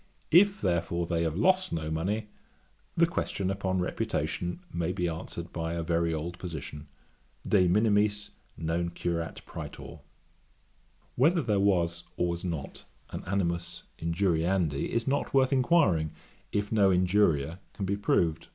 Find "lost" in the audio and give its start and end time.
1.37-1.71